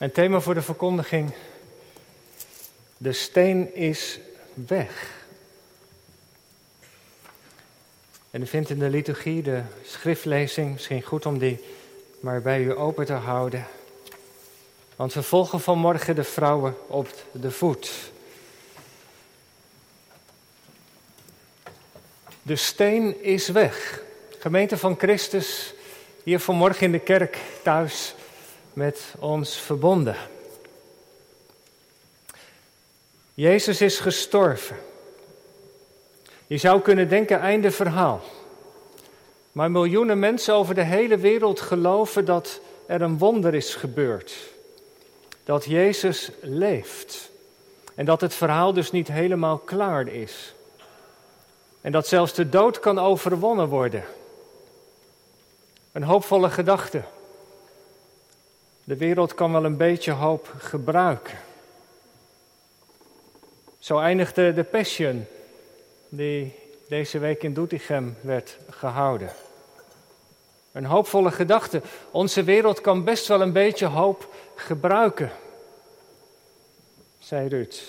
[0.00, 1.32] Een thema voor de verkondiging.
[2.96, 4.18] De steen is
[4.54, 5.24] weg.
[8.30, 11.64] En u vindt in de liturgie de schriftlezing, misschien goed om die
[12.20, 13.66] maar bij u open te houden.
[14.96, 18.12] Want we volgen vanmorgen de vrouwen op de voet.
[22.42, 24.02] De steen is weg.
[24.38, 25.74] Gemeente van Christus,
[26.22, 28.14] hier vanmorgen in de kerk thuis
[28.80, 30.16] met ons verbonden.
[33.34, 34.76] Jezus is gestorven.
[36.46, 38.20] Je zou kunnen denken, einde verhaal.
[39.52, 44.34] Maar miljoenen mensen over de hele wereld geloven dat er een wonder is gebeurd.
[45.44, 47.30] Dat Jezus leeft.
[47.94, 50.54] En dat het verhaal dus niet helemaal klaar is.
[51.80, 54.04] En dat zelfs de dood kan overwonnen worden.
[55.92, 57.02] Een hoopvolle gedachte.
[58.90, 61.38] De wereld kan wel een beetje hoop gebruiken.
[63.78, 65.26] Zo eindigde de Passion,
[66.08, 66.54] die
[66.88, 69.32] deze week in Doetinchem werd gehouden.
[70.72, 71.82] Een hoopvolle gedachte.
[72.10, 75.32] Onze wereld kan best wel een beetje hoop gebruiken,
[77.18, 77.82] zei Ruud.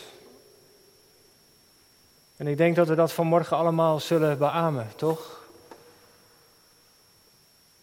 [2.37, 5.47] En ik denk dat we dat vanmorgen allemaal zullen beamen, toch?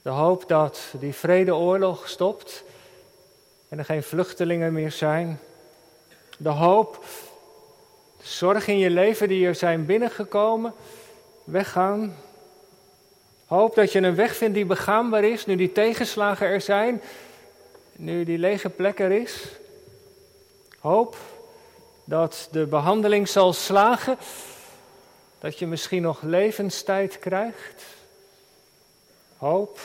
[0.02, 2.64] De hoop dat die vredeoorlog stopt
[3.68, 5.40] en er geen vluchtelingen meer zijn.
[6.38, 7.04] De hoop,
[8.16, 10.74] de zorg in je leven die er zijn binnengekomen,
[11.44, 12.16] weggaan.
[13.46, 17.02] Hoop dat je een weg vindt die begaanbaar is, nu die tegenslagen er zijn,
[17.92, 19.46] nu die lege plek er is.
[20.78, 21.16] Hoop
[22.04, 24.18] dat de behandeling zal slagen,
[25.38, 27.84] dat je misschien nog levenstijd krijgt.
[29.36, 29.80] Hoop,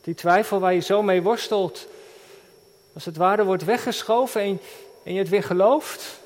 [0.00, 1.86] die twijfel waar je zo mee worstelt,
[2.94, 4.60] als het ware wordt weggeschoven en,
[5.04, 6.20] en je het weer gelooft.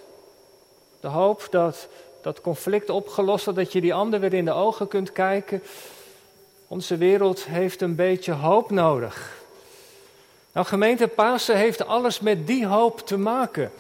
[1.01, 1.89] De hoop dat
[2.21, 5.63] dat conflict opgelost wordt, dat je die ander weer in de ogen kunt kijken.
[6.67, 9.45] Onze wereld heeft een beetje hoop nodig.
[10.53, 13.71] Nou, gemeente Pasen heeft alles met die hoop te maken.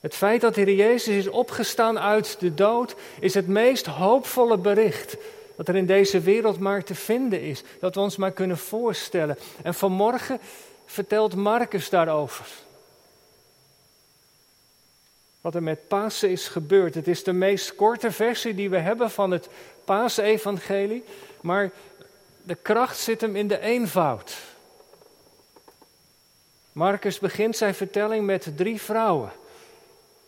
[0.00, 4.58] Het feit dat de Heer Jezus is opgestaan uit de dood is het meest hoopvolle
[4.58, 5.16] bericht
[5.56, 7.62] dat er in deze wereld maar te vinden is.
[7.80, 9.38] Dat we ons maar kunnen voorstellen.
[9.62, 10.40] En vanmorgen
[10.86, 12.46] vertelt Marcus daarover.
[15.40, 16.94] Wat er met Pasen is gebeurd.
[16.94, 19.48] Het is de meest korte versie die we hebben van het
[19.84, 21.04] Paasevangelie.
[21.40, 21.70] Maar
[22.42, 24.36] de kracht zit hem in de eenvoud.
[26.72, 29.30] Marcus begint zijn vertelling met drie vrouwen.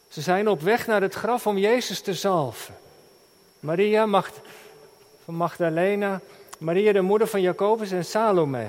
[0.09, 2.75] Ze zijn op weg naar het graf om Jezus te zalven.
[3.61, 4.23] Maria
[5.25, 6.21] van Magdalena,
[6.59, 8.69] Maria de moeder van Jacobus en Salome.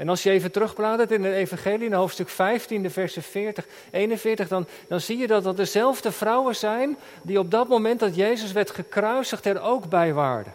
[0.00, 4.48] En als je even terugbladert in het Evangelie, in hoofdstuk 15, de versen 40, 41,
[4.48, 8.52] dan, dan zie je dat dat dezelfde vrouwen zijn die op dat moment dat Jezus
[8.52, 10.54] werd gekruisigd er ook bij waren.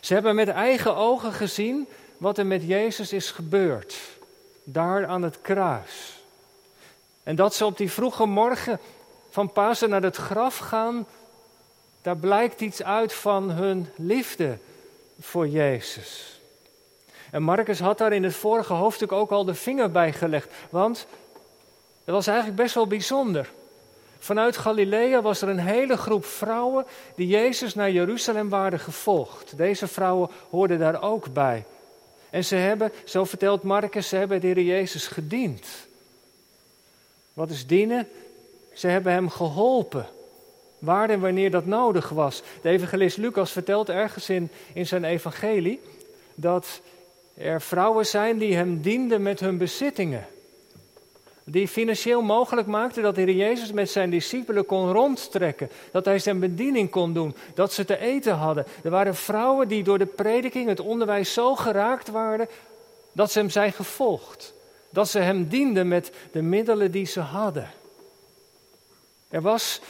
[0.00, 3.96] Ze hebben met eigen ogen gezien wat er met Jezus is gebeurd,
[4.64, 6.22] daar aan het kruis.
[7.22, 8.80] En dat ze op die vroege morgen
[9.30, 11.06] van Pasen naar het graf gaan,
[12.02, 14.58] daar blijkt iets uit van hun liefde
[15.20, 16.35] voor Jezus.
[17.36, 20.52] En Marcus had daar in het vorige hoofdstuk ook al de vinger bij gelegd.
[20.70, 21.06] Want
[22.04, 23.50] het was eigenlijk best wel bijzonder.
[24.18, 29.56] Vanuit Galilea was er een hele groep vrouwen die Jezus naar Jeruzalem waren gevolgd.
[29.56, 31.64] Deze vrouwen hoorden daar ook bij.
[32.30, 35.66] En ze hebben, zo vertelt Marcus, ze hebben de Heer Jezus gediend.
[37.32, 38.08] Wat is dienen?
[38.72, 40.06] Ze hebben hem geholpen.
[40.78, 42.42] Waar en wanneer dat nodig was.
[42.62, 45.80] De evangelist Lucas vertelt ergens in, in zijn evangelie
[46.34, 46.80] dat
[47.36, 50.26] er vrouwen zijn die hem dienden met hun bezittingen.
[51.44, 55.70] Die financieel mogelijk maakten dat de Heer Jezus met zijn discipelen kon rondtrekken.
[55.92, 57.34] Dat hij zijn bediening kon doen.
[57.54, 58.66] Dat ze te eten hadden.
[58.82, 62.48] Er waren vrouwen die door de prediking, het onderwijs zo geraakt waren.
[63.12, 64.54] dat ze hem zijn gevolgd.
[64.90, 67.70] Dat ze hem dienden met de middelen die ze hadden.
[69.28, 69.80] Er was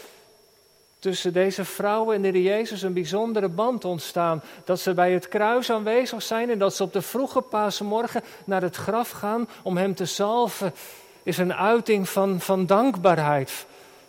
[0.98, 4.42] tussen deze vrouwen en de Heer Jezus een bijzondere band ontstaan.
[4.64, 8.62] Dat ze bij het kruis aanwezig zijn en dat ze op de vroege paasmorgen naar
[8.62, 10.74] het graf gaan om hem te zalven,
[11.22, 13.66] is een uiting van, van dankbaarheid,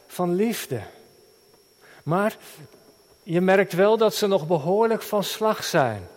[0.08, 0.82] van liefde.
[2.04, 2.38] Maar
[3.24, 6.08] je merkt wel dat ze nog behoorlijk van slag zijn.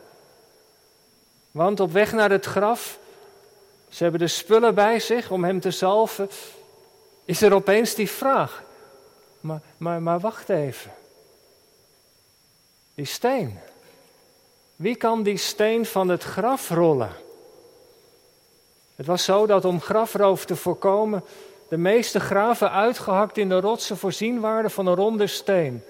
[1.51, 2.99] Want op weg naar het graf,
[3.89, 6.31] ze hebben de spullen bij zich om hem te zalven,
[7.25, 8.63] is er opeens die vraag.
[9.41, 10.93] Maar, maar, maar wacht even.
[12.95, 13.59] Die steen.
[14.77, 17.13] Wie kan die steen van het graf rollen?
[18.97, 21.25] Het was zo dat om grafroof te voorkomen,
[21.69, 25.83] de meeste graven uitgehakt in de rotsen voorzien waren van een ronde steen.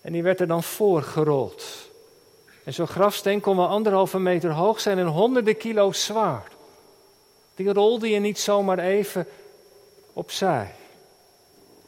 [0.00, 1.90] En die werd er dan voorgerold.
[2.64, 6.48] En zo'n grafsteen kon wel anderhalve meter hoog zijn en honderden kilo's zwaar.
[7.54, 9.26] Die rolde je niet zomaar even
[10.12, 10.74] opzij.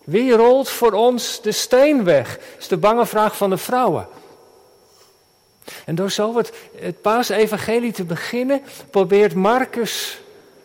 [0.07, 2.39] Wie rolt voor ons de steen weg?
[2.59, 4.09] is de bange vraag van de vrouwen.
[5.85, 10.21] En door zo het, het paasevangelie te beginnen, probeert Marcus,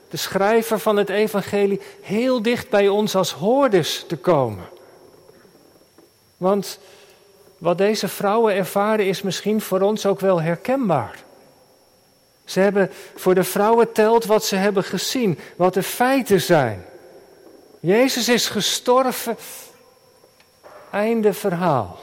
[0.09, 4.69] de schrijver van het evangelie, heel dicht bij ons als hoorders te komen.
[6.37, 6.79] Want
[7.57, 11.23] wat deze vrouwen ervaren is misschien voor ons ook wel herkenbaar.
[12.45, 16.85] Ze hebben voor de vrouwen telt wat ze hebben gezien, wat de feiten zijn.
[17.81, 19.37] Jezus is gestorven,
[20.91, 21.99] einde verhaal.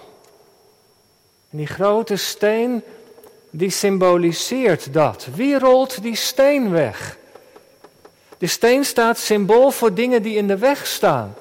[1.51, 2.83] En die grote steen,
[3.51, 5.27] die symboliseert dat.
[5.35, 7.17] Wie rolt die steen weg?
[8.39, 11.35] De steen staat symbool voor dingen die in de weg staan.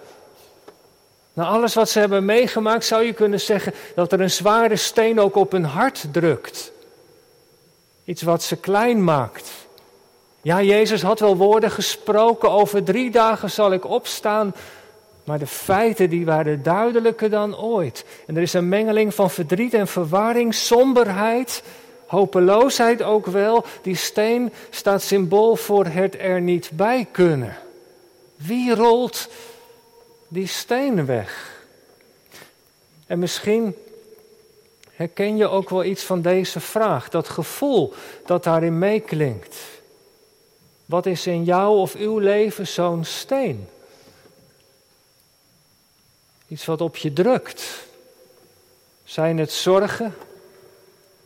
[1.33, 5.19] Na alles wat ze hebben meegemaakt zou je kunnen zeggen dat er een zware steen
[5.19, 6.71] ook op hun hart drukt.
[8.03, 9.49] Iets wat ze klein maakt.
[10.47, 14.55] Ja, Jezus had wel woorden gesproken, over drie dagen zal ik opstaan.
[15.23, 18.05] Maar de feiten die waren duidelijker dan ooit.
[18.27, 21.63] En er is een mengeling van verdriet en verwarring, somberheid,
[22.05, 23.65] hopeloosheid ook wel.
[23.81, 27.57] Die steen staat symbool voor het er niet bij kunnen.
[28.35, 29.29] Wie rolt
[30.27, 31.61] die steen weg?
[33.07, 33.75] En misschien
[34.91, 37.93] herken je ook wel iets van deze vraag, dat gevoel
[38.25, 39.55] dat daarin meeklinkt.
[40.87, 43.67] Wat is in jou of uw leven zo'n steen?
[46.47, 47.85] Iets wat op je drukt.
[49.03, 50.15] Zijn het zorgen?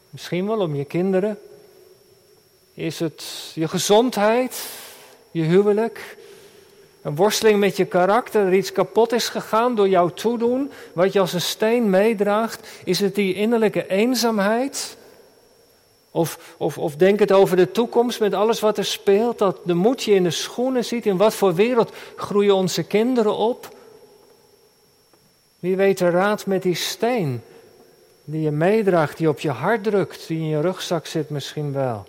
[0.09, 1.39] Misschien wel om je kinderen.
[2.73, 4.65] Is het je gezondheid?
[5.31, 6.17] Je huwelijk?
[7.01, 11.19] Een worsteling met je karakter, er iets kapot is gegaan door jouw toedoen, wat je
[11.19, 12.67] als een steen meedraagt?
[12.83, 14.97] Is het die innerlijke eenzaamheid?
[16.11, 19.73] Of, of, of denk het over de toekomst met alles wat er speelt, dat de
[19.73, 21.05] moed je in de schoenen ziet.
[21.05, 23.75] In wat voor wereld groeien onze kinderen op?
[25.59, 27.41] Wie weet de raad met die steen
[28.23, 32.05] die je meedraagt, die op je hart drukt, die in je rugzak zit misschien wel.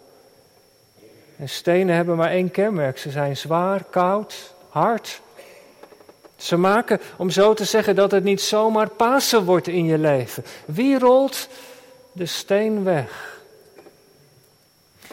[1.37, 2.99] En stenen hebben maar één kenmerk.
[2.99, 5.21] Ze zijn zwaar, koud, hard.
[6.37, 10.45] Ze maken, om zo te zeggen, dat het niet zomaar Pasen wordt in je leven.
[10.65, 11.49] Wie rolt
[12.13, 13.42] de steen weg?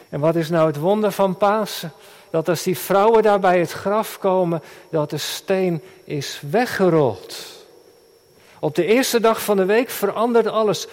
[0.09, 1.91] En wat is nou het wonder van Pasen?
[2.29, 7.35] Dat als die vrouwen daar bij het graf komen, dat de steen is weggerold.
[8.59, 10.87] Op de eerste dag van de week verandert alles.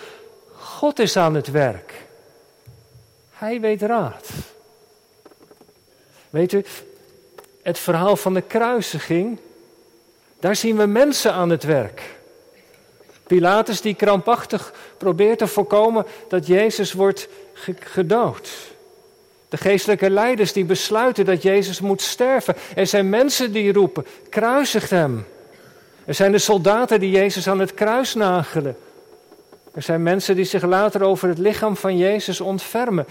[0.57, 1.93] God is aan het werk.
[3.31, 4.29] Hij weet raad.
[6.31, 6.65] Weet u,
[7.63, 9.39] het verhaal van de kruisiging,
[10.41, 12.17] daar zien we mensen aan het werk.
[13.27, 17.29] Pilatus die krampachtig probeert te voorkomen dat Jezus wordt
[17.79, 18.75] gedood.
[19.49, 22.55] De geestelijke leiders die besluiten dat Jezus moet sterven.
[22.75, 25.27] Er zijn mensen die roepen, kruisigt hem.
[26.05, 28.77] Er zijn de soldaten die Jezus aan het kruis nagelen.
[29.75, 33.07] Er zijn mensen die zich later over het lichaam van Jezus ontfermen.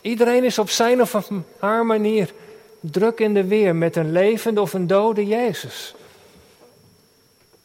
[0.00, 2.32] Iedereen is op zijn of haar manier
[2.80, 5.94] druk in de weer met een levende of een dode Jezus.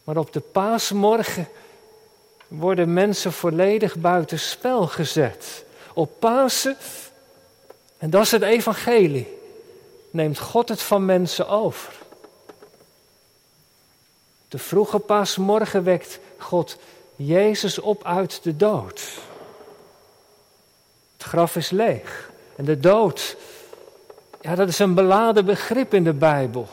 [0.03, 1.47] Maar op de paasmorgen
[2.47, 5.65] worden mensen volledig buiten spel gezet.
[5.93, 6.77] Op Pasen,
[8.01, 9.37] en dat is het evangelie,
[10.09, 11.93] neemt God het van mensen over.
[14.47, 16.77] De vroege paasmorgen wekt God
[17.15, 19.01] Jezus op uit de dood.
[21.17, 23.35] Het graf is leeg en de dood
[24.41, 26.67] ja, dat is een beladen begrip in de Bijbel.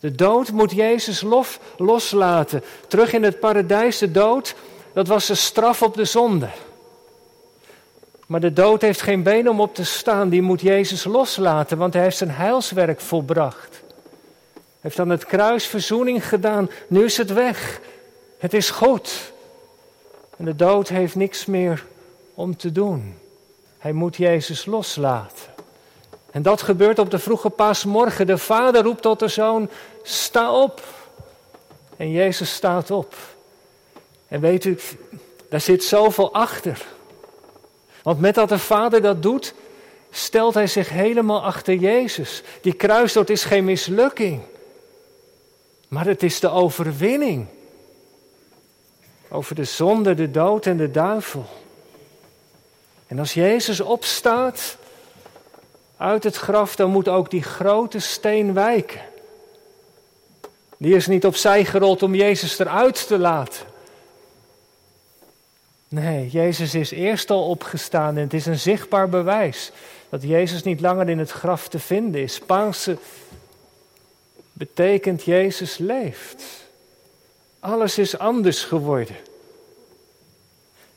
[0.00, 2.62] De dood moet Jezus lof, loslaten.
[2.88, 4.54] Terug in het paradijs, de dood,
[4.92, 6.48] dat was de straf op de zonde.
[8.30, 11.94] Maar de dood heeft geen been om op te staan, die moet Jezus loslaten, want
[11.94, 13.82] hij heeft zijn heilswerk volbracht.
[14.52, 17.80] Hij heeft aan het kruis verzoening gedaan, nu is het weg.
[18.38, 19.32] Het is goed.
[20.36, 21.84] En de dood heeft niks meer
[22.34, 23.18] om te doen.
[23.78, 25.54] Hij moet Jezus loslaten.
[26.30, 28.26] En dat gebeurt op de vroege paasmorgen.
[28.26, 29.70] De vader roept tot de zoon,
[30.02, 30.82] sta op.
[31.96, 33.14] En Jezus staat op.
[34.28, 34.78] En weet u,
[35.48, 36.86] daar zit zoveel achter.
[38.02, 39.54] Want met dat de vader dat doet,
[40.10, 42.42] stelt hij zich helemaal achter Jezus.
[42.60, 44.42] Die kruisdood is geen mislukking.
[45.88, 47.46] Maar het is de overwinning.
[49.28, 51.46] Over de zonde, de dood en de duivel.
[53.06, 54.76] En als Jezus opstaat,
[55.96, 59.00] uit het graf, dan moet ook die grote steen wijken.
[60.76, 63.69] Die is niet opzij gerold om Jezus eruit te laten.
[65.90, 69.72] Nee, Jezus is eerst al opgestaan en het is een zichtbaar bewijs
[70.08, 72.38] dat Jezus niet langer in het graf te vinden is.
[72.38, 72.98] Pasen
[74.52, 76.42] betekent Jezus leeft.
[77.60, 79.16] Alles is anders geworden.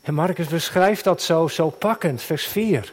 [0.02, 2.92] En Marcus beschrijft dat zo, zo pakkend, vers 4.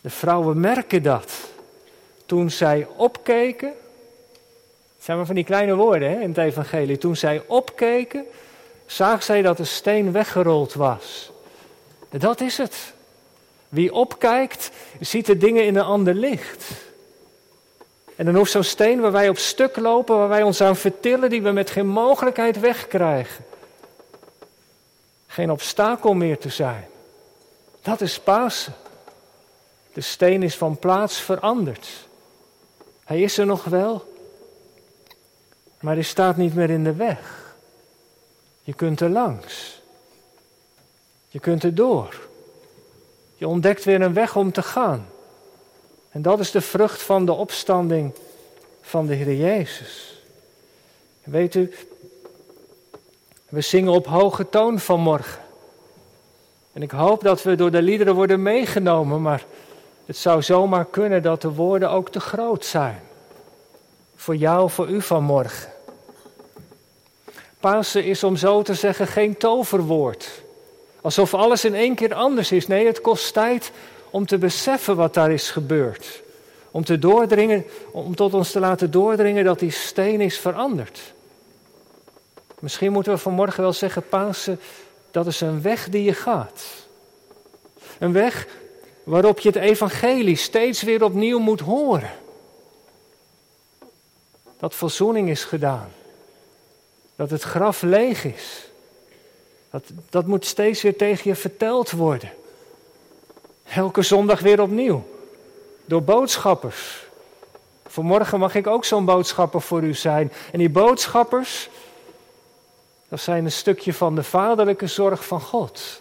[0.00, 1.32] De vrouwen merken dat.
[2.26, 3.68] Toen zij opkeken,
[4.96, 6.98] het zijn maar van die kleine woorden hè, in het evangelie.
[6.98, 8.24] Toen zij opkeken,
[8.90, 11.30] zagen zij dat de steen weggerold was.
[12.10, 12.92] Dat is het.
[13.68, 16.64] Wie opkijkt, ziet de dingen in een ander licht.
[18.16, 21.30] En dan hoeft zo'n steen waar wij op stuk lopen, waar wij ons aan vertillen,
[21.30, 23.44] die we met geen mogelijkheid wegkrijgen.
[25.26, 26.86] Geen obstakel meer te zijn.
[27.82, 28.74] Dat is Pasen.
[29.92, 31.88] De steen is van plaats veranderd.
[33.04, 34.12] Hij is er nog wel,
[35.80, 37.47] maar hij staat niet meer in de weg.
[38.68, 39.80] Je kunt er langs.
[41.28, 42.28] Je kunt er door.
[43.34, 45.06] Je ontdekt weer een weg om te gaan.
[46.10, 48.12] En dat is de vrucht van de opstanding
[48.80, 50.22] van de Heer Jezus.
[51.24, 51.74] weet u,
[53.48, 55.42] we zingen op hoge toon vanmorgen.
[56.72, 59.44] En ik hoop dat we door de liederen worden meegenomen, maar
[60.06, 63.00] het zou zomaar kunnen dat de woorden ook te groot zijn.
[64.16, 65.76] Voor jou, voor u vanmorgen.
[67.60, 70.42] Pasen is om zo te zeggen geen toverwoord.
[71.00, 72.66] Alsof alles in één keer anders is.
[72.66, 73.70] Nee, het kost tijd
[74.10, 76.22] om te beseffen wat daar is gebeurd.
[76.70, 81.00] Om, te doordringen, om tot ons te laten doordringen dat die steen is veranderd.
[82.58, 84.60] Misschien moeten we vanmorgen wel zeggen, Pasen,
[85.10, 86.64] dat is een weg die je gaat.
[87.98, 88.46] Een weg
[89.04, 92.10] waarop je het evangelie steeds weer opnieuw moet horen.
[94.58, 95.88] Dat verzoening is gedaan.
[97.18, 98.68] Dat het graf leeg is.
[99.70, 102.32] Dat, dat moet steeds weer tegen je verteld worden.
[103.64, 105.06] Elke zondag weer opnieuw.
[105.84, 107.06] Door boodschappers.
[107.86, 110.32] Vanmorgen mag ik ook zo'n boodschapper voor u zijn.
[110.52, 111.68] En die boodschappers,
[113.08, 116.00] dat zijn een stukje van de vaderlijke zorg van God.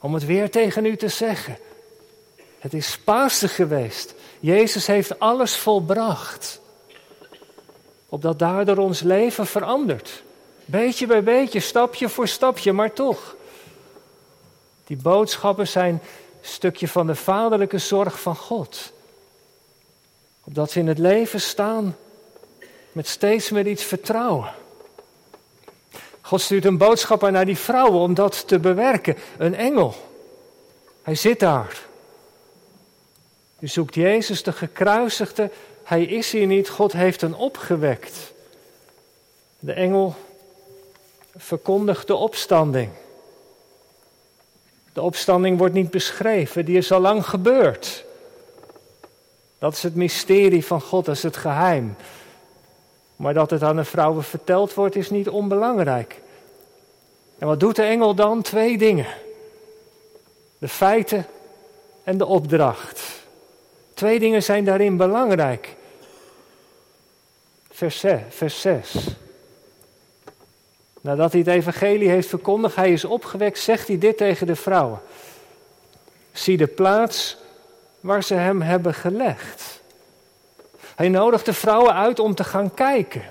[0.00, 1.58] Om het weer tegen u te zeggen.
[2.58, 4.14] Het is Pasen geweest.
[4.40, 6.60] Jezus heeft alles volbracht.
[8.10, 10.22] Opdat daardoor ons leven verandert.
[10.64, 13.36] Beetje bij beetje, stapje voor stapje, maar toch.
[14.86, 16.00] Die boodschappen zijn een
[16.40, 18.92] stukje van de vaderlijke zorg van God.
[20.44, 21.96] Opdat we in het leven staan
[22.92, 24.52] met steeds meer iets vertrouwen.
[26.20, 29.16] God stuurt een boodschapper naar die vrouwen om dat te bewerken.
[29.38, 29.94] Een engel.
[31.02, 31.88] Hij zit daar.
[33.58, 35.50] U zoekt Jezus, de gekruisigde.
[35.90, 36.68] Hij is hier niet.
[36.68, 38.32] God heeft hem opgewekt.
[39.58, 40.14] De engel
[41.36, 42.90] verkondigt de opstanding.
[44.92, 48.04] De opstanding wordt niet beschreven, die is al lang gebeurd.
[49.58, 51.96] Dat is het mysterie van God, dat is het geheim.
[53.16, 56.20] Maar dat het aan de vrouwen verteld wordt, is niet onbelangrijk.
[57.38, 58.42] En wat doet de engel dan?
[58.42, 59.06] Twee dingen.
[60.58, 61.26] De feiten
[62.04, 63.00] en de opdracht.
[63.94, 65.78] Twee dingen zijn daarin belangrijk.
[67.80, 68.20] Vers 6.
[68.28, 68.94] Vers 6.
[71.00, 75.00] Nadat hij het evangelie heeft verkondigd, hij is opgewekt, zegt hij dit tegen de vrouwen.
[76.32, 77.36] Zie de plaats
[78.00, 79.80] waar ze hem hebben gelegd.
[80.94, 83.22] Hij nodigt de vrouwen uit om te gaan kijken.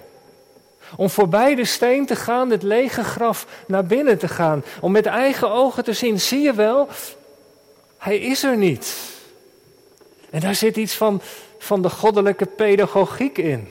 [0.96, 4.64] Om voorbij de steen te gaan, het lege graf naar binnen te gaan.
[4.82, 6.88] Om met eigen ogen te zien, zie je wel,
[7.98, 8.98] hij is er niet.
[10.30, 11.22] En daar zit iets van,
[11.58, 13.70] van de goddelijke pedagogiek in.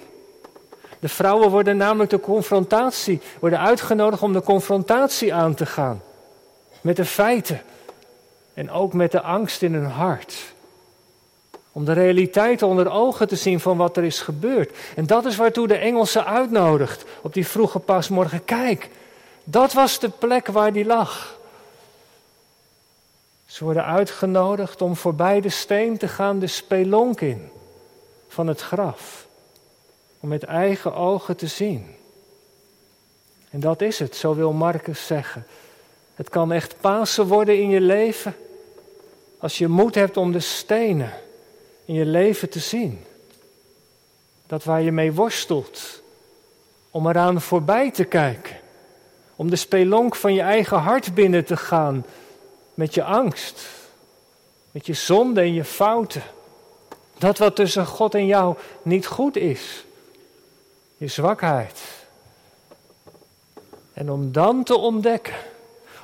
[1.00, 6.02] De vrouwen worden namelijk de confrontatie, worden uitgenodigd om de confrontatie aan te gaan.
[6.80, 7.62] Met de feiten.
[8.54, 10.54] En ook met de angst in hun hart.
[11.72, 14.76] Om de realiteit onder ogen te zien van wat er is gebeurd.
[14.96, 18.44] En dat is waartoe de Engelse uitnodigt op die vroege pasmorgen.
[18.44, 18.90] Kijk,
[19.44, 21.38] dat was de plek waar die lag.
[23.46, 27.50] Ze worden uitgenodigd om voorbij de steen te gaan, de spelonk in
[28.28, 29.27] van het graf
[30.20, 31.86] om met eigen ogen te zien.
[33.50, 35.46] En dat is het, zo wil Marcus zeggen.
[36.14, 38.36] Het kan echt Pasen worden in je leven
[39.38, 41.12] als je moed hebt om de stenen
[41.84, 43.04] in je leven te zien.
[44.46, 46.02] Dat waar je mee worstelt,
[46.90, 48.56] om eraan voorbij te kijken.
[49.36, 52.06] Om de spelonk van je eigen hart binnen te gaan
[52.74, 53.76] met je angst,
[54.70, 56.22] Met je zonde en je fouten.
[57.18, 59.84] Dat wat tussen God en jou niet goed is.
[60.98, 61.80] Je zwakheid.
[63.92, 65.34] En om dan te ontdekken,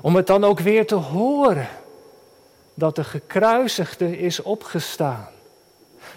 [0.01, 1.69] om het dan ook weer te horen,
[2.75, 5.29] dat de gekruisigde is opgestaan.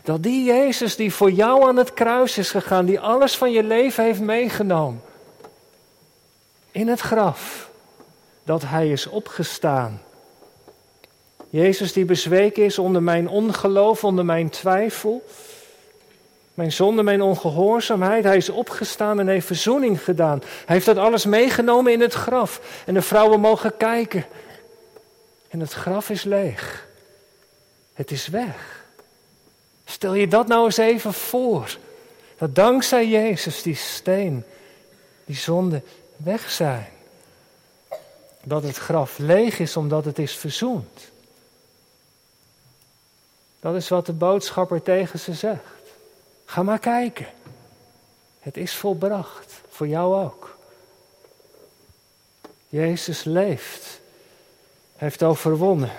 [0.03, 3.63] Dat die Jezus die voor jou aan het kruis is gegaan, die alles van je
[3.63, 5.01] leven heeft meegenomen,
[6.72, 7.69] in het graf,
[8.43, 10.01] dat Hij is opgestaan.
[11.50, 15.25] Jezus die bezweken is onder mijn ongeloof, onder mijn twijfel,
[16.58, 18.24] mijn zonde, mijn ongehoorzaamheid.
[18.24, 20.40] Hij is opgestaan en heeft verzoening gedaan.
[20.40, 22.82] Hij heeft dat alles meegenomen in het graf.
[22.86, 24.26] En de vrouwen mogen kijken.
[25.48, 26.88] En het graf is leeg.
[27.94, 28.86] Het is weg.
[29.86, 31.78] Stel je dat nou eens even voor.
[32.38, 34.44] Dat dankzij Jezus die steen,
[35.26, 35.82] die zonde
[36.16, 36.90] weg zijn.
[38.44, 41.12] Dat het graf leeg is omdat het is verzoend.
[43.60, 45.76] Dat is wat de boodschapper tegen ze zegt.
[46.50, 47.25] Ga maar kijken.
[48.39, 49.54] Het is volbracht.
[49.70, 50.58] Voor jou ook.
[52.70, 54.00] Jezus leeft.
[54.96, 55.92] Hij heeft overwonnen.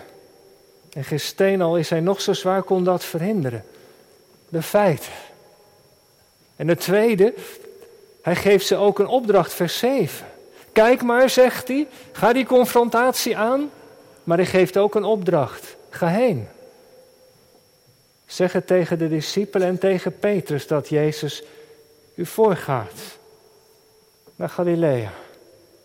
[0.93, 3.65] En geen steen, al is hij nog zo zwaar, kon dat verhinderen.
[4.49, 5.13] De feiten.
[6.57, 7.35] En het tweede,
[8.23, 10.27] hij geeft ze ook een opdracht, vers 7.
[10.73, 13.71] Kijk maar, zegt hij, ga die confrontatie aan,
[14.25, 15.77] maar hij geeft ook een opdracht.
[15.91, 16.49] Ga heen.
[18.29, 21.43] Zeg het tegen de discipelen en tegen Petrus dat Jezus
[22.15, 23.19] u voorgaat
[24.37, 25.11] naar Galilea.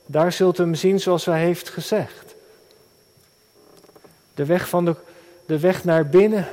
[0.06, 2.36] Daar zult u hem zien zoals hij heeft gezegd.
[4.34, 4.96] De weg, van de,
[5.46, 6.48] de weg naar binnen,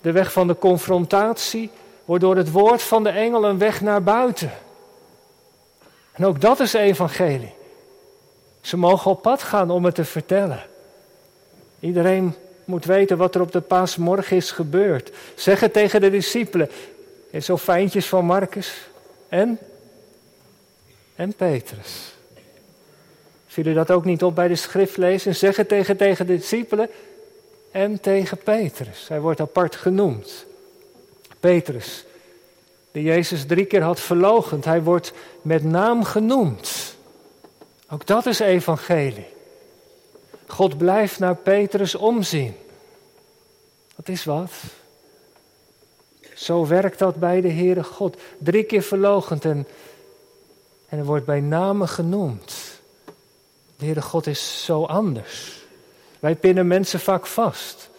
[0.00, 1.70] de weg van de confrontatie,
[2.04, 4.52] wordt door het woord van de engel een weg naar buiten.
[6.12, 7.54] En ook dat is evangelie.
[8.60, 10.62] Ze mogen op pad gaan om het te vertellen.
[11.80, 12.34] Iedereen
[12.68, 15.10] moet weten wat er op de paasmorgen is gebeurd.
[15.34, 16.70] Zeg het tegen de discipelen.
[17.30, 18.74] En zo fijntjes van Marcus
[19.28, 19.58] en,
[21.14, 22.14] en Petrus.
[23.46, 25.36] Viel u dat ook niet op bij de schriftlezen?
[25.36, 26.88] Zeg het tegen, tegen de discipelen
[27.70, 29.08] en tegen Petrus.
[29.08, 30.46] Hij wordt apart genoemd.
[31.40, 32.04] Petrus,
[32.92, 34.64] die Jezus drie keer had verlogend.
[34.64, 36.96] Hij wordt met naam genoemd.
[37.90, 39.36] Ook dat is evangelie.
[40.48, 42.56] God blijft naar Petrus omzien.
[43.96, 44.50] Dat is wat.
[46.34, 48.16] Zo werkt dat bij de Heere God.
[48.38, 49.66] Drie keer verlogend en,
[50.88, 52.80] en er wordt bij name genoemd.
[53.76, 55.66] De Heere God is zo anders.
[56.20, 57.90] Wij pinnen mensen vaak vast.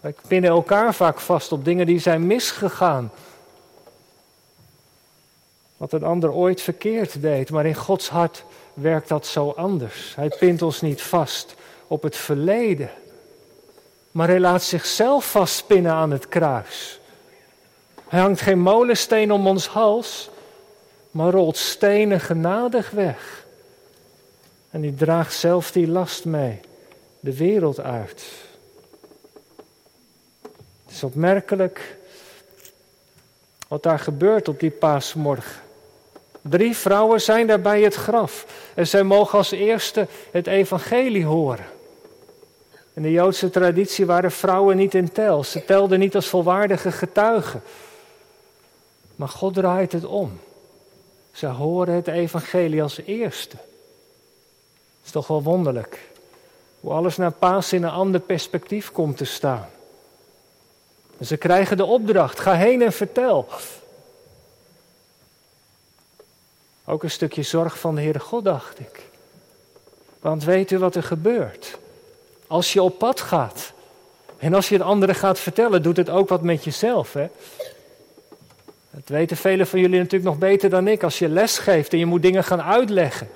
[0.00, 3.12] Wij pinnen elkaar vaak vast op dingen die zijn misgegaan.
[5.76, 7.50] Wat een ander ooit verkeerd deed.
[7.50, 10.14] Maar in Gods hart werkt dat zo anders.
[10.14, 11.54] Hij pint ons niet vast
[11.86, 12.90] op het verleden.
[14.10, 17.00] Maar hij laat zichzelf vastpinnen aan het kruis.
[18.08, 20.30] Hij hangt geen molensteen om ons hals,
[21.10, 23.46] maar rolt stenen genadig weg.
[24.70, 26.60] En hij draagt zelf die last mee,
[27.20, 28.24] de wereld uit.
[30.84, 31.96] Het is opmerkelijk
[33.68, 35.63] wat daar gebeurt op die paasmorgen.
[36.48, 41.66] Drie vrouwen zijn daar bij het graf en zij mogen als eerste het evangelie horen.
[42.94, 45.44] In de Joodse traditie waren vrouwen niet in tel.
[45.44, 47.62] Ze telden niet als volwaardige getuigen.
[49.16, 50.40] Maar God draait het om.
[51.32, 53.56] Ze horen het evangelie als eerste.
[53.56, 55.98] Het is toch wel wonderlijk.
[56.80, 59.68] Hoe alles naar paas in een ander perspectief komt te staan.
[61.20, 63.46] Ze krijgen de opdracht, ga heen en vertel.
[66.84, 69.02] Ook een stukje zorg van de Heere God, dacht ik.
[70.20, 71.78] Want weet u wat er gebeurt?
[72.46, 73.72] Als je op pad gaat
[74.38, 77.12] en als je het anderen gaat vertellen, doet het ook wat met jezelf.
[77.12, 77.26] Hè?
[78.90, 81.02] Dat weten velen van jullie natuurlijk nog beter dan ik.
[81.02, 83.28] Als je les geeft en je moet dingen gaan uitleggen,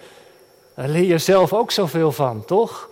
[0.75, 2.89] dan leer je zelf ook zoveel van, toch?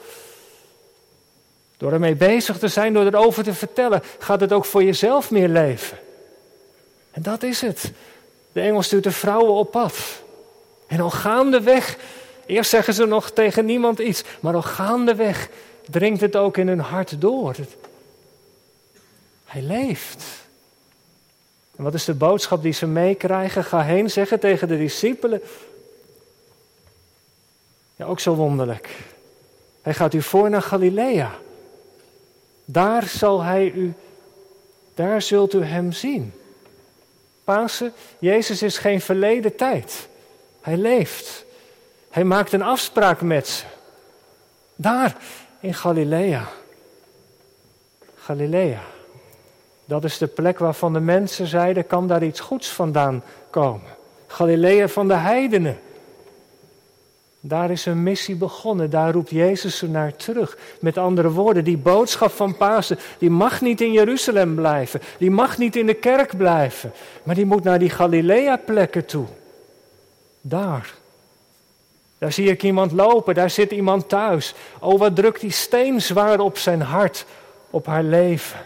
[1.76, 5.48] Door ermee bezig te zijn, door erover te vertellen, gaat het ook voor jezelf meer
[5.48, 5.98] leven.
[7.10, 7.92] En dat is het.
[8.52, 10.24] De engel stuurt de vrouwen op pad.
[10.86, 11.98] En al gaandeweg,
[12.46, 15.48] eerst zeggen ze nog tegen niemand iets, maar al gaandeweg
[15.90, 17.56] dringt het ook in hun hart door.
[19.44, 20.24] Hij leeft.
[21.76, 23.64] En wat is de boodschap die ze meekrijgen?
[23.64, 25.42] Ga heen zeggen tegen de discipelen.
[27.96, 28.96] Ja, ook zo wonderlijk.
[29.82, 31.34] Hij gaat u voor naar Galilea.
[32.64, 33.94] Daar zal hij u,
[34.94, 36.32] daar zult u hem zien.
[37.44, 40.08] Pasen, Jezus is geen verleden tijd.
[40.66, 41.44] Hij leeft.
[42.10, 43.64] Hij maakt een afspraak met ze.
[44.76, 45.16] Daar,
[45.60, 46.48] in Galilea.
[48.16, 48.80] Galilea.
[49.84, 53.90] Dat is de plek waarvan de mensen zeiden: kan daar iets goeds vandaan komen?
[54.26, 55.78] Galilea van de heidenen.
[57.40, 60.58] Daar is een missie begonnen, daar roept Jezus er naar terug.
[60.80, 65.58] Met andere woorden, die boodschap van Pasen, die mag niet in Jeruzalem blijven, die mag
[65.58, 69.26] niet in de kerk blijven, maar die moet naar die Galilea-plekken toe.
[70.48, 70.94] Daar.
[72.18, 74.54] Daar zie ik iemand lopen, daar zit iemand thuis.
[74.80, 77.24] Oh, wat drukt die steen zwaar op zijn hart,
[77.70, 78.60] op haar leven.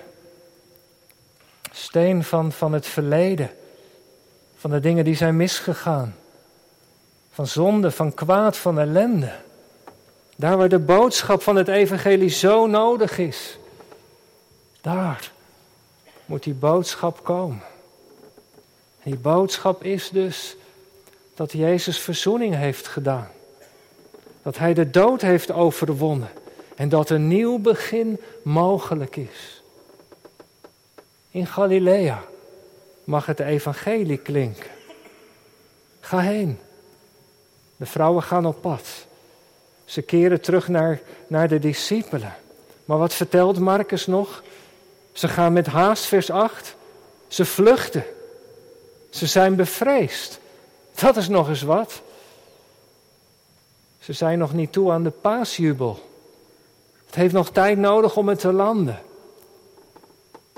[1.72, 3.50] Steen van, van het verleden,
[4.56, 6.16] van de dingen die zijn misgegaan.
[7.32, 9.32] Van zonde, van kwaad, van ellende.
[10.36, 13.58] Daar waar de boodschap van het evangelie zo nodig is.
[14.80, 15.32] Daar
[16.24, 17.62] moet die boodschap komen.
[19.02, 20.56] die boodschap is dus
[21.40, 23.28] dat Jezus verzoening heeft gedaan.
[24.42, 26.28] Dat Hij de dood heeft overwonnen.
[26.76, 29.62] En dat een nieuw begin mogelijk is.
[31.30, 32.22] In Galilea
[33.04, 34.70] mag het evangelie klinken.
[36.00, 36.58] Ga heen.
[37.76, 38.88] De vrouwen gaan op pad.
[39.84, 42.34] Ze keren terug naar, naar de discipelen.
[42.84, 44.42] Maar wat vertelt Marcus nog?
[45.12, 46.74] Ze gaan met haast, vers 8.
[47.28, 48.04] Ze vluchten.
[49.10, 50.39] Ze zijn bevreesd.
[51.00, 52.02] Dat is nog eens wat.
[53.98, 56.08] Ze zijn nog niet toe aan de paasjubel.
[57.06, 59.00] Het heeft nog tijd nodig om het te landen.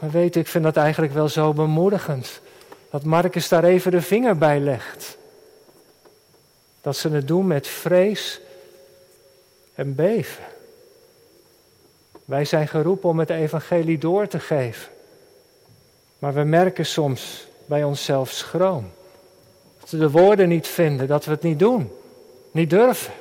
[0.01, 2.41] Maar weet, ik vind dat eigenlijk wel zo bemoedigend.
[2.91, 5.17] Dat Marcus daar even de vinger bij legt.
[6.81, 8.41] Dat ze het doen met vrees
[9.75, 10.45] en beven.
[12.25, 14.93] Wij zijn geroepen om het evangelie door te geven.
[16.19, 18.91] Maar we merken soms bij onszelf schroom.
[19.83, 21.91] Dat we de woorden niet vinden, dat we het niet doen,
[22.51, 23.13] niet durven.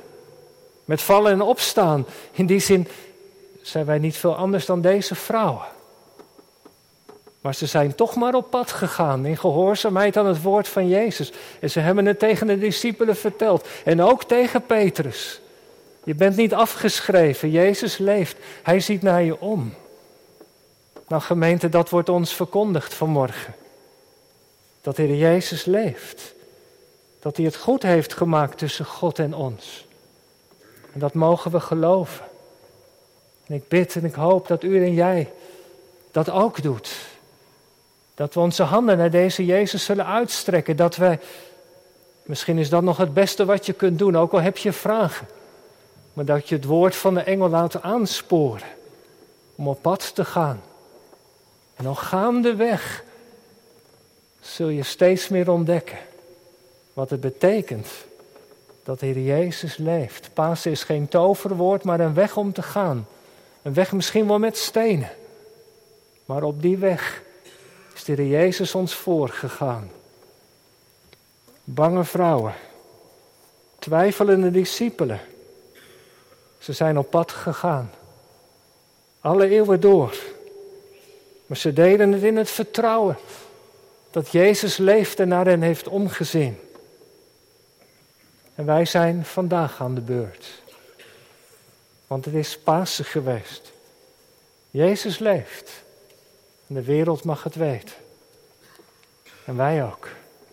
[0.84, 2.06] Met vallen en opstaan.
[2.32, 2.88] In die zin
[3.62, 5.66] zijn wij niet veel anders dan deze vrouwen.
[7.40, 11.32] Maar ze zijn toch maar op pad gegaan in gehoorzaamheid aan het woord van Jezus.
[11.60, 13.68] En ze hebben het tegen de discipelen verteld.
[13.84, 15.40] En ook tegen Petrus.
[16.04, 17.50] Je bent niet afgeschreven.
[17.50, 18.36] Jezus leeft.
[18.62, 19.74] Hij ziet naar je om.
[21.08, 23.54] Nou gemeente, dat wordt ons verkondigd vanmorgen.
[24.80, 26.34] Dat Heer Jezus leeft.
[27.22, 29.86] Dat hij het goed heeft gemaakt tussen God en ons.
[30.92, 32.24] En dat mogen we geloven.
[33.46, 35.32] En ik bid en ik hoop dat u en jij
[36.10, 36.94] dat ook doet.
[38.14, 40.76] Dat we onze handen naar deze Jezus zullen uitstrekken.
[40.76, 41.20] Dat wij,
[42.22, 45.26] misschien is dat nog het beste wat je kunt doen, ook al heb je vragen.
[46.12, 48.68] Maar dat je het woord van de engel laat aansporen.
[49.54, 50.62] Om op pad te gaan.
[51.74, 53.04] En dan gaandeweg
[54.40, 55.98] zul je steeds meer ontdekken
[56.92, 57.88] wat het betekent
[58.82, 60.30] dat de Heer Jezus leeft.
[60.32, 63.06] Pasen is geen toverwoord, maar een weg om te gaan.
[63.62, 65.10] Een weg misschien wel met stenen.
[66.24, 67.22] Maar op die weg
[67.94, 69.90] is de Heer Jezus ons voorgegaan.
[71.64, 72.54] Bange vrouwen,
[73.78, 75.20] twijfelende discipelen.
[76.58, 77.90] Ze zijn op pad gegaan.
[79.20, 80.16] Alle eeuwen door.
[81.46, 83.16] Maar ze deden het in het vertrouwen
[84.10, 86.58] dat Jezus leeft en naar hen heeft omgezien.
[88.54, 90.62] En wij zijn vandaag aan de beurt.
[92.06, 93.72] Want het is Pasen geweest.
[94.70, 95.82] Jezus leeft.
[96.66, 97.94] En de wereld mag het weten.
[99.44, 100.08] En wij ook.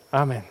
[0.09, 0.45] Amen.